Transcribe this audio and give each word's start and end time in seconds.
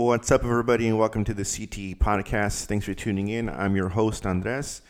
What's 0.00 0.30
up, 0.30 0.44
everybody, 0.44 0.88
and 0.88 0.98
welcome 0.98 1.24
to 1.24 1.34
the 1.34 1.42
CTE 1.42 1.98
podcast. 1.98 2.64
Thanks 2.64 2.86
for 2.86 2.94
tuning 2.94 3.28
in. 3.28 3.50
I'm 3.50 3.76
your 3.76 3.90
host, 3.90 4.24
Andres. 4.24 4.80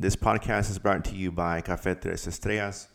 This 0.00 0.16
podcast 0.16 0.70
is 0.70 0.78
brought 0.78 1.04
to 1.04 1.14
you 1.14 1.30
by 1.30 1.60
Café 1.60 2.00
Tres 2.00 2.26
Estrellas. 2.26 2.88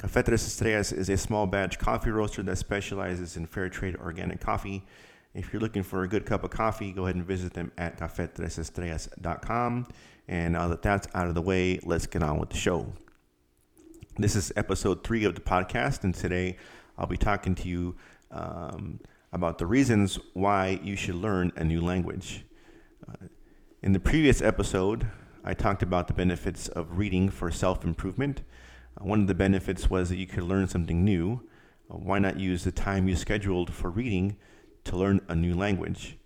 Café 0.00 0.24
Tres 0.24 0.44
Estrellas 0.44 0.90
is 0.90 1.08
a 1.08 1.16
small 1.16 1.46
batch 1.46 1.78
coffee 1.78 2.10
roaster 2.10 2.42
that 2.42 2.58
specializes 2.58 3.36
in 3.36 3.46
fair 3.46 3.68
trade 3.68 3.94
organic 3.94 4.40
coffee. 4.40 4.84
If 5.32 5.52
you're 5.52 5.62
looking 5.62 5.84
for 5.84 6.02
a 6.02 6.08
good 6.08 6.26
cup 6.26 6.42
of 6.42 6.50
coffee, 6.50 6.90
go 6.90 7.04
ahead 7.04 7.14
and 7.14 7.24
visit 7.24 7.52
them 7.54 7.70
at 7.78 8.00
cafetresestrellas.com. 8.00 9.86
And 10.26 10.54
now 10.54 10.66
that 10.66 10.82
that's 10.82 11.06
out 11.14 11.28
of 11.28 11.36
the 11.36 11.42
way, 11.42 11.78
let's 11.84 12.06
get 12.06 12.24
on 12.24 12.40
with 12.40 12.50
the 12.50 12.56
show. 12.56 12.92
This 14.18 14.34
is 14.34 14.52
episode 14.56 15.04
three 15.04 15.22
of 15.22 15.36
the 15.36 15.40
podcast, 15.40 16.02
and 16.02 16.12
today 16.12 16.56
I'll 16.98 17.06
be 17.06 17.16
talking 17.16 17.54
to 17.54 17.68
you. 17.68 17.94
Um, 18.32 18.98
about 19.36 19.58
the 19.58 19.66
reasons 19.66 20.18
why 20.32 20.80
you 20.82 20.96
should 20.96 21.14
learn 21.14 21.52
a 21.56 21.62
new 21.62 21.78
language. 21.78 22.46
Uh, 23.06 23.26
in 23.82 23.92
the 23.92 24.00
previous 24.00 24.40
episode, 24.40 25.08
I 25.44 25.52
talked 25.52 25.82
about 25.82 26.08
the 26.08 26.14
benefits 26.14 26.68
of 26.68 26.96
reading 26.96 27.28
for 27.28 27.50
self 27.50 27.84
improvement. 27.84 28.40
Uh, 28.98 29.04
one 29.04 29.20
of 29.20 29.26
the 29.26 29.34
benefits 29.34 29.90
was 29.90 30.08
that 30.08 30.16
you 30.16 30.26
could 30.26 30.44
learn 30.44 30.68
something 30.68 31.04
new. 31.04 31.46
Uh, 31.90 31.98
why 31.98 32.18
not 32.18 32.40
use 32.40 32.64
the 32.64 32.72
time 32.72 33.08
you 33.08 33.14
scheduled 33.14 33.74
for 33.74 33.90
reading 33.90 34.38
to 34.84 34.96
learn 34.96 35.20
a 35.28 35.34
new 35.34 35.54
language? 35.54 36.16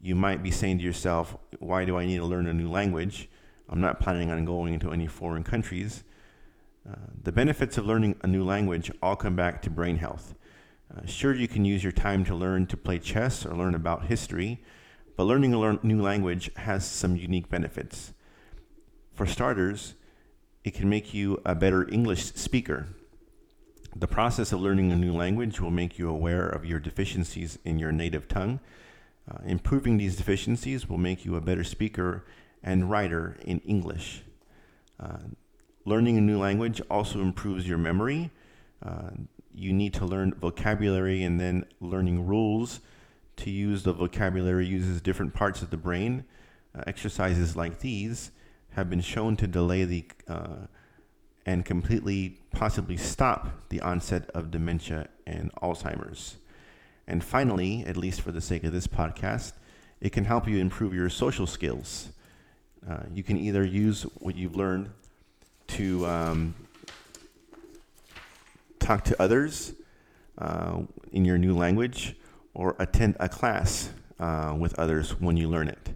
You 0.00 0.14
might 0.14 0.42
be 0.42 0.50
saying 0.50 0.78
to 0.78 0.84
yourself, 0.84 1.36
Why 1.58 1.84
do 1.84 1.98
I 1.98 2.06
need 2.06 2.16
to 2.16 2.24
learn 2.24 2.46
a 2.46 2.54
new 2.54 2.70
language? 2.70 3.28
I'm 3.68 3.82
not 3.82 4.00
planning 4.00 4.30
on 4.30 4.46
going 4.46 4.72
into 4.72 4.92
any 4.92 5.08
foreign 5.08 5.44
countries. 5.44 6.04
Uh, 6.88 6.94
the 7.22 7.32
benefits 7.32 7.76
of 7.76 7.84
learning 7.84 8.16
a 8.22 8.26
new 8.26 8.44
language 8.44 8.90
all 9.02 9.14
come 9.14 9.36
back 9.36 9.60
to 9.60 9.68
brain 9.68 9.98
health. 9.98 10.34
Uh, 10.92 11.06
sure, 11.06 11.34
you 11.34 11.48
can 11.48 11.64
use 11.64 11.82
your 11.82 11.92
time 11.92 12.24
to 12.24 12.34
learn 12.34 12.66
to 12.66 12.76
play 12.76 12.98
chess 12.98 13.44
or 13.46 13.54
learn 13.54 13.74
about 13.74 14.06
history, 14.06 14.62
but 15.16 15.24
learning 15.24 15.54
a 15.54 15.78
new 15.82 16.02
language 16.02 16.50
has 16.56 16.86
some 16.86 17.16
unique 17.16 17.48
benefits. 17.48 18.12
For 19.12 19.26
starters, 19.26 19.94
it 20.64 20.74
can 20.74 20.88
make 20.88 21.14
you 21.14 21.40
a 21.44 21.54
better 21.54 21.88
English 21.90 22.24
speaker. 22.34 22.88
The 23.94 24.08
process 24.08 24.52
of 24.52 24.60
learning 24.60 24.90
a 24.90 24.96
new 24.96 25.14
language 25.14 25.60
will 25.60 25.70
make 25.70 25.98
you 25.98 26.08
aware 26.08 26.48
of 26.48 26.64
your 26.64 26.80
deficiencies 26.80 27.58
in 27.64 27.78
your 27.78 27.92
native 27.92 28.26
tongue. 28.26 28.60
Uh, 29.30 29.38
improving 29.46 29.98
these 29.98 30.16
deficiencies 30.16 30.88
will 30.88 30.98
make 30.98 31.24
you 31.24 31.36
a 31.36 31.40
better 31.40 31.64
speaker 31.64 32.24
and 32.62 32.90
writer 32.90 33.36
in 33.42 33.60
English. 33.60 34.22
Uh, 34.98 35.18
learning 35.84 36.18
a 36.18 36.20
new 36.20 36.38
language 36.38 36.80
also 36.90 37.20
improves 37.20 37.68
your 37.68 37.78
memory. 37.78 38.30
Uh, 38.84 39.10
you 39.54 39.72
need 39.72 39.94
to 39.94 40.04
learn 40.04 40.34
vocabulary 40.34 41.22
and 41.22 41.40
then 41.40 41.64
learning 41.80 42.26
rules 42.26 42.80
to 43.36 43.50
use 43.50 43.82
the 43.82 43.92
vocabulary 43.92 44.66
uses 44.66 45.00
different 45.00 45.34
parts 45.34 45.62
of 45.62 45.70
the 45.70 45.76
brain. 45.76 46.24
Uh, 46.76 46.82
exercises 46.86 47.56
like 47.56 47.80
these 47.80 48.32
have 48.70 48.90
been 48.90 49.00
shown 49.00 49.36
to 49.36 49.46
delay 49.46 49.84
the 49.84 50.04
uh, 50.28 50.66
and 51.46 51.64
completely 51.64 52.40
possibly 52.52 52.96
stop 52.96 53.68
the 53.68 53.80
onset 53.80 54.30
of 54.30 54.50
dementia 54.50 55.08
and 55.26 55.52
Alzheimer's. 55.62 56.36
And 57.06 57.22
finally, 57.22 57.84
at 57.86 57.96
least 57.96 58.22
for 58.22 58.32
the 58.32 58.40
sake 58.40 58.64
of 58.64 58.72
this 58.72 58.86
podcast, 58.86 59.52
it 60.00 60.10
can 60.10 60.24
help 60.24 60.48
you 60.48 60.58
improve 60.58 60.94
your 60.94 61.10
social 61.10 61.46
skills. 61.46 62.08
Uh, 62.88 63.04
you 63.12 63.22
can 63.22 63.36
either 63.36 63.64
use 63.64 64.02
what 64.18 64.36
you've 64.36 64.56
learned 64.56 64.90
to 65.66 66.06
um, 66.06 66.54
talk 68.84 69.02
to 69.04 69.22
others 69.22 69.72
uh, 70.38 70.80
in 71.12 71.24
your 71.24 71.38
new 71.38 71.54
language, 71.56 72.16
or 72.52 72.76
attend 72.78 73.16
a 73.18 73.28
class 73.28 73.90
uh, 74.20 74.54
with 74.58 74.78
others 74.78 75.18
when 75.20 75.36
you 75.36 75.48
learn 75.48 75.68
it. 75.68 75.88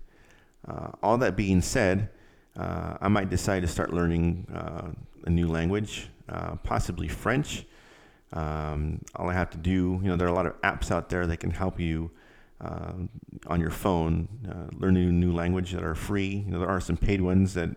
Uh, 0.66 0.90
all 1.02 1.18
that 1.18 1.36
being 1.36 1.60
said, 1.60 2.08
uh, 2.56 2.96
I 3.00 3.08
might 3.08 3.30
decide 3.30 3.60
to 3.60 3.68
start 3.68 3.92
learning 3.92 4.46
uh, 4.52 4.88
a 5.24 5.30
new 5.30 5.48
language, 5.48 6.08
uh, 6.28 6.56
possibly 6.56 7.08
French. 7.08 7.64
Um, 8.32 9.00
all 9.14 9.28
I 9.28 9.34
have 9.34 9.50
to 9.50 9.58
do, 9.58 10.00
you 10.02 10.08
know, 10.08 10.16
there 10.16 10.26
are 10.26 10.30
a 10.30 10.34
lot 10.34 10.46
of 10.46 10.60
apps 10.62 10.90
out 10.90 11.08
there 11.08 11.26
that 11.26 11.38
can 11.38 11.50
help 11.50 11.78
you 11.78 12.10
on 13.46 13.60
your 13.60 13.70
phone 13.70 14.28
learn 14.76 14.96
a 14.96 15.12
new 15.12 15.32
language 15.32 15.70
that 15.70 15.84
are 15.84 15.94
free. 15.94 16.42
You 16.44 16.50
know, 16.50 16.58
there 16.58 16.68
are 16.68 16.80
some 16.80 16.96
paid 16.96 17.20
ones 17.20 17.54
that 17.54 17.70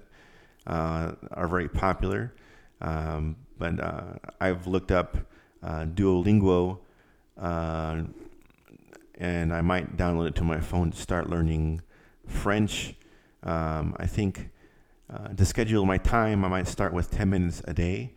are 0.66 1.47
very 1.47 1.69
popular. 1.69 2.33
Um, 2.81 3.35
but 3.61 3.79
uh, 3.79 4.13
I've 4.39 4.66
looked 4.66 4.91
up 4.91 5.16
uh, 5.61 5.85
Duolingo, 5.85 6.79
uh, 7.39 8.01
and 9.19 9.53
I 9.53 9.61
might 9.61 9.95
download 9.95 10.29
it 10.29 10.35
to 10.38 10.44
my 10.44 10.59
phone 10.59 10.89
to 10.89 10.97
start 10.97 11.29
learning 11.29 11.83
French. 12.25 12.95
Um, 13.44 13.95
I 14.00 14.07
think 14.07 14.50
uh, 15.13 15.27
to 15.27 15.45
schedule 15.45 15.85
my 15.85 16.00
time, 16.00 16.44
I 16.44 16.47
might 16.47 16.67
start 16.67 16.91
with 16.91 17.11
10 17.11 17.29
minutes 17.29 17.61
a 17.66 17.73
day. 17.75 18.13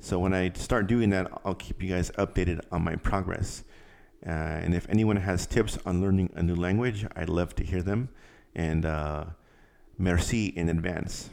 So 0.00 0.18
when 0.18 0.34
I 0.34 0.50
start 0.54 0.88
doing 0.88 1.10
that, 1.10 1.30
I'll 1.44 1.54
keep 1.54 1.80
you 1.80 1.90
guys 1.90 2.10
updated 2.18 2.60
on 2.72 2.82
my 2.82 2.96
progress. 2.96 3.62
Uh, 4.26 4.30
and 4.30 4.74
if 4.74 4.88
anyone 4.88 5.18
has 5.18 5.46
tips 5.46 5.78
on 5.86 6.00
learning 6.00 6.30
a 6.34 6.42
new 6.42 6.56
language, 6.56 7.06
I'd 7.14 7.28
love 7.28 7.54
to 7.54 7.62
hear 7.64 7.82
them. 7.82 8.08
And 8.56 8.84
uh, 8.84 9.26
merci 9.96 10.46
in 10.46 10.68
advance. 10.68 11.30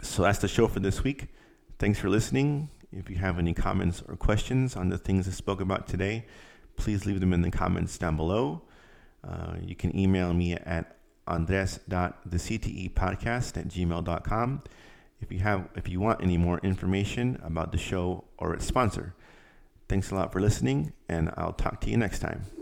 So 0.00 0.22
that's 0.22 0.38
the 0.38 0.48
show 0.48 0.66
for 0.66 0.80
this 0.80 1.04
week. 1.04 1.28
Thanks 1.78 2.00
for 2.00 2.08
listening. 2.08 2.70
If 2.90 3.08
you 3.08 3.14
have 3.16 3.38
any 3.38 3.54
comments 3.54 4.02
or 4.08 4.16
questions 4.16 4.74
on 4.74 4.88
the 4.88 4.98
things 4.98 5.28
I 5.28 5.30
spoke 5.30 5.60
about 5.60 5.86
today, 5.86 6.26
please 6.76 7.06
leave 7.06 7.20
them 7.20 7.32
in 7.32 7.42
the 7.42 7.52
comments 7.52 7.96
down 7.98 8.16
below. 8.16 8.62
Uh, 9.22 9.54
you 9.62 9.76
can 9.76 9.96
email 9.96 10.34
me 10.34 10.54
at 10.54 10.96
andres.thectepodcast 11.26 13.56
at 13.56 13.68
gmail.com 13.68 14.62
if 15.20 15.30
you 15.30 15.40
have 15.40 15.68
if 15.74 15.88
you 15.88 16.00
want 16.00 16.22
any 16.22 16.38
more 16.38 16.58
information 16.60 17.38
about 17.44 17.72
the 17.72 17.78
show 17.78 18.24
or 18.38 18.54
its 18.54 18.64
sponsor. 18.64 19.14
Thanks 19.88 20.10
a 20.10 20.14
lot 20.14 20.32
for 20.32 20.40
listening, 20.40 20.92
and 21.08 21.32
I'll 21.36 21.52
talk 21.52 21.80
to 21.82 21.90
you 21.90 21.96
next 21.96 22.20
time. 22.20 22.57